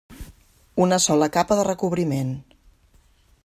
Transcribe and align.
Una 0.85 0.97
sola 1.05 1.29
capa 1.35 1.57
de 1.61 1.67
recobriment. 1.69 2.33